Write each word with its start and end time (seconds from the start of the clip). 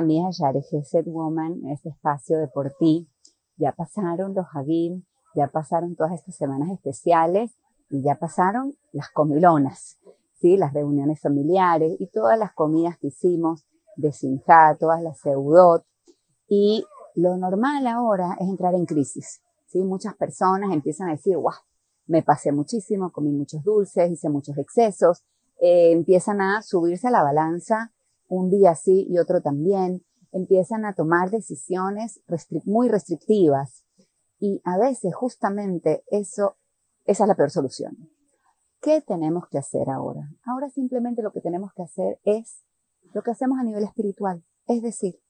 Hamia 0.00 0.30
Yare 0.30 0.62
Set 0.62 1.04
Woman, 1.06 1.66
este 1.66 1.90
espacio 1.90 2.38
de 2.38 2.48
por 2.48 2.72
ti. 2.78 3.06
Ya 3.58 3.72
pasaron 3.72 4.32
los 4.34 4.46
Hagim, 4.54 5.04
ya 5.34 5.48
pasaron 5.48 5.94
todas 5.94 6.14
estas 6.14 6.36
semanas 6.36 6.70
especiales 6.70 7.58
y 7.90 8.02
ya 8.02 8.14
pasaron 8.14 8.74
las 8.92 9.10
comilonas, 9.10 9.98
¿sí? 10.40 10.56
las 10.56 10.72
reuniones 10.72 11.20
familiares 11.20 11.96
y 11.98 12.06
todas 12.06 12.38
las 12.38 12.54
comidas 12.54 12.96
que 12.96 13.08
hicimos 13.08 13.66
de 13.96 14.10
Simcha, 14.12 14.74
todas 14.80 15.02
las 15.02 15.20
seudot. 15.20 15.84
Y 16.48 16.86
lo 17.14 17.36
normal 17.36 17.86
ahora 17.86 18.38
es 18.40 18.48
entrar 18.48 18.74
en 18.74 18.86
crisis. 18.86 19.42
¿sí? 19.66 19.84
Muchas 19.84 20.14
personas 20.14 20.72
empiezan 20.72 21.08
a 21.08 21.12
decir, 21.12 21.36
guau, 21.36 21.56
me 22.06 22.22
pasé 22.22 22.52
muchísimo, 22.52 23.12
comí 23.12 23.32
muchos 23.32 23.62
dulces, 23.62 24.10
hice 24.10 24.30
muchos 24.30 24.56
excesos. 24.56 25.24
Eh, 25.60 25.92
empiezan 25.92 26.40
a 26.40 26.62
subirse 26.62 27.08
a 27.08 27.10
la 27.10 27.22
balanza 27.22 27.92
un 28.30 28.48
día 28.48 28.74
sí 28.74 29.06
y 29.10 29.18
otro 29.18 29.42
también. 29.42 30.02
Empiezan 30.32 30.84
a 30.84 30.94
tomar 30.94 31.30
decisiones 31.30 32.22
muy 32.64 32.88
restrictivas. 32.88 33.84
Y 34.38 34.62
a 34.64 34.78
veces 34.78 35.14
justamente 35.14 36.04
eso, 36.10 36.56
esa 37.04 37.24
es 37.24 37.28
la 37.28 37.34
peor 37.34 37.50
solución. 37.50 38.08
¿Qué 38.80 39.02
tenemos 39.02 39.48
que 39.48 39.58
hacer 39.58 39.90
ahora? 39.90 40.30
Ahora 40.44 40.70
simplemente 40.70 41.22
lo 41.22 41.32
que 41.32 41.42
tenemos 41.42 41.72
que 41.74 41.82
hacer 41.82 42.20
es 42.24 42.64
lo 43.12 43.22
que 43.22 43.32
hacemos 43.32 43.58
a 43.58 43.64
nivel 43.64 43.84
espiritual. 43.84 44.42
Es 44.66 44.80
decir, 44.80 45.20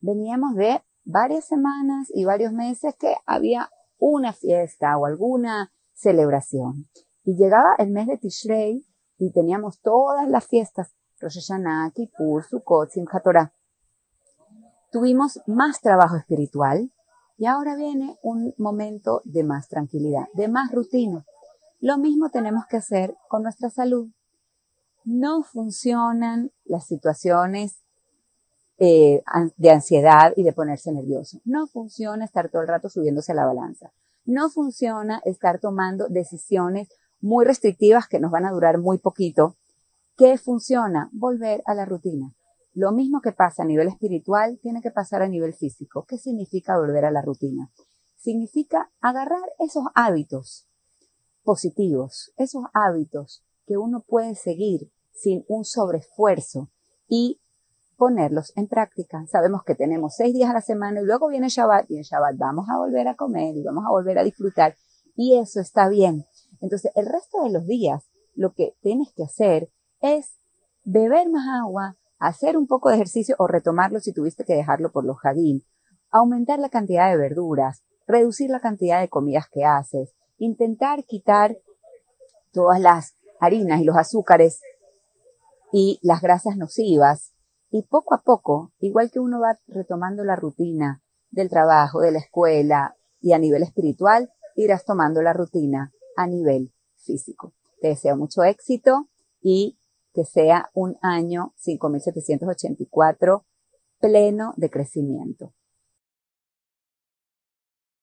veníamos 0.00 0.54
de 0.54 0.80
varias 1.04 1.44
semanas 1.44 2.08
y 2.14 2.24
varios 2.24 2.52
meses 2.52 2.94
que 2.94 3.14
había 3.26 3.68
una 3.98 4.32
fiesta 4.32 4.96
o 4.96 5.04
alguna 5.04 5.72
celebración. 5.92 6.88
Y 7.24 7.36
llegaba 7.36 7.74
el 7.78 7.90
mes 7.90 8.06
de 8.06 8.18
Tishrei 8.18 8.86
y 9.18 9.32
teníamos 9.32 9.80
todas 9.80 10.28
las 10.28 10.46
fiestas, 10.46 10.94
Rosh 11.20 11.36
Hashanah, 11.36 11.92
Kippur, 11.94 12.44
Sukkot, 12.44 12.90
Simchat 12.90 13.22
Torah. 13.22 13.52
Tuvimos 14.92 15.40
más 15.46 15.80
trabajo 15.80 16.16
espiritual 16.16 16.90
y 17.38 17.46
ahora 17.46 17.76
viene 17.76 18.18
un 18.22 18.54
momento 18.58 19.20
de 19.24 19.44
más 19.44 19.68
tranquilidad, 19.68 20.26
de 20.34 20.48
más 20.48 20.72
rutina. 20.72 21.24
Lo 21.80 21.98
mismo 21.98 22.30
tenemos 22.30 22.66
que 22.66 22.78
hacer 22.78 23.14
con 23.28 23.42
nuestra 23.42 23.70
salud. 23.70 24.08
No 25.04 25.42
funcionan 25.42 26.50
las 26.64 26.86
situaciones 26.86 27.82
eh, 28.78 29.22
de 29.56 29.70
ansiedad 29.70 30.32
y 30.36 30.42
de 30.42 30.52
ponerse 30.52 30.92
nervioso. 30.92 31.40
No 31.44 31.66
funciona 31.66 32.24
estar 32.24 32.50
todo 32.50 32.62
el 32.62 32.68
rato 32.68 32.88
subiéndose 32.88 33.32
a 33.32 33.36
la 33.36 33.46
balanza. 33.46 33.92
No 34.24 34.50
funciona 34.50 35.22
estar 35.24 35.60
tomando 35.60 36.08
decisiones 36.08 36.88
muy 37.20 37.44
restrictivas 37.44 38.08
que 38.08 38.20
nos 38.20 38.30
van 38.30 38.44
a 38.44 38.50
durar 38.50 38.78
muy 38.78 38.98
poquito. 38.98 39.56
¿Qué 40.16 40.38
funciona? 40.38 41.10
Volver 41.12 41.62
a 41.66 41.74
la 41.74 41.84
rutina. 41.84 42.34
Lo 42.72 42.90
mismo 42.90 43.20
que 43.20 43.32
pasa 43.32 43.62
a 43.64 43.66
nivel 43.66 43.88
espiritual 43.88 44.58
tiene 44.62 44.80
que 44.80 44.90
pasar 44.90 45.20
a 45.20 45.28
nivel 45.28 45.52
físico. 45.52 46.06
¿Qué 46.08 46.16
significa 46.16 46.78
volver 46.78 47.04
a 47.04 47.10
la 47.10 47.20
rutina? 47.20 47.70
Significa 48.16 48.90
agarrar 49.02 49.42
esos 49.58 49.84
hábitos 49.94 50.66
positivos, 51.42 52.32
esos 52.38 52.62
hábitos 52.72 53.44
que 53.66 53.76
uno 53.76 54.04
puede 54.08 54.34
seguir 54.36 54.90
sin 55.12 55.44
un 55.48 55.66
sobreesfuerzo 55.66 56.70
y 57.08 57.42
ponerlos 57.98 58.54
en 58.56 58.68
práctica. 58.68 59.26
Sabemos 59.26 59.64
que 59.64 59.74
tenemos 59.74 60.14
seis 60.16 60.32
días 60.32 60.48
a 60.48 60.54
la 60.54 60.62
semana 60.62 61.02
y 61.02 61.04
luego 61.04 61.28
viene 61.28 61.50
Shabbat 61.50 61.90
y 61.90 61.98
en 61.98 62.04
Shabbat 62.04 62.38
vamos 62.38 62.66
a 62.70 62.78
volver 62.78 63.06
a 63.08 63.16
comer 63.16 63.54
y 63.54 63.62
vamos 63.62 63.84
a 63.86 63.90
volver 63.90 64.18
a 64.18 64.24
disfrutar 64.24 64.76
y 65.14 65.36
eso 65.38 65.60
está 65.60 65.90
bien. 65.90 66.24
Entonces, 66.62 66.90
el 66.94 67.04
resto 67.04 67.42
de 67.42 67.50
los 67.50 67.66
días, 67.66 68.08
lo 68.34 68.54
que 68.54 68.76
tienes 68.80 69.12
que 69.14 69.24
hacer 69.24 69.70
es 70.14 70.38
beber 70.84 71.28
más 71.28 71.46
agua, 71.48 71.96
hacer 72.18 72.56
un 72.56 72.66
poco 72.66 72.88
de 72.88 72.96
ejercicio 72.96 73.34
o 73.38 73.46
retomarlo 73.46 74.00
si 74.00 74.12
tuviste 74.12 74.44
que 74.44 74.54
dejarlo 74.54 74.92
por 74.92 75.04
los 75.04 75.18
jardín, 75.18 75.64
aumentar 76.10 76.58
la 76.58 76.68
cantidad 76.68 77.10
de 77.10 77.16
verduras, 77.16 77.82
reducir 78.06 78.50
la 78.50 78.60
cantidad 78.60 79.00
de 79.00 79.08
comidas 79.08 79.46
que 79.50 79.64
haces, 79.64 80.14
intentar 80.38 81.04
quitar 81.04 81.56
todas 82.52 82.80
las 82.80 83.14
harinas 83.40 83.80
y 83.80 83.84
los 83.84 83.96
azúcares 83.96 84.60
y 85.72 85.98
las 86.02 86.22
grasas 86.22 86.56
nocivas 86.56 87.32
y 87.70 87.82
poco 87.82 88.14
a 88.14 88.22
poco, 88.22 88.72
igual 88.78 89.10
que 89.10 89.20
uno 89.20 89.40
va 89.40 89.58
retomando 89.66 90.24
la 90.24 90.36
rutina 90.36 91.02
del 91.30 91.50
trabajo, 91.50 92.00
de 92.00 92.12
la 92.12 92.18
escuela 92.18 92.96
y 93.20 93.32
a 93.32 93.38
nivel 93.38 93.62
espiritual, 93.62 94.30
irás 94.54 94.84
tomando 94.84 95.20
la 95.20 95.32
rutina 95.32 95.92
a 96.16 96.26
nivel 96.26 96.72
físico. 96.96 97.52
Te 97.80 97.88
deseo 97.88 98.16
mucho 98.16 98.42
éxito 98.44 99.08
y 99.42 99.75
que 100.16 100.24
sea 100.24 100.70
un 100.72 100.96
año 101.02 101.52
5784 101.56 103.44
pleno 104.00 104.54
de 104.56 104.70
crecimiento. 104.70 105.52